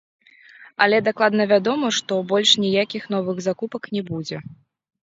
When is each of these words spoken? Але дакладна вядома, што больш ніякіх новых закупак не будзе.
Але 0.85 1.01
дакладна 1.09 1.43
вядома, 1.53 1.91
што 1.99 2.19
больш 2.35 2.57
ніякіх 2.67 3.03
новых 3.17 3.37
закупак 3.51 3.83
не 3.99 4.09
будзе. 4.11 4.37